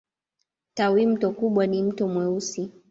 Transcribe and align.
Tawimto 0.73 1.27
kubwa 1.31 1.67
ni 1.67 1.83
Mto 1.83 2.07
Mweusi. 2.07 2.71